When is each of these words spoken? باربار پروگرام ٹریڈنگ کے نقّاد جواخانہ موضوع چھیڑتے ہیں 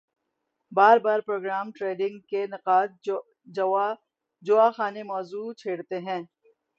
باربار 0.71 1.19
پروگرام 1.19 1.71
ٹریڈنگ 1.71 2.19
کے 2.29 2.45
نقّاد 2.47 3.09
جواخانہ 4.43 5.03
موضوع 5.05 5.51
چھیڑتے 5.53 5.99
ہیں 5.99 6.21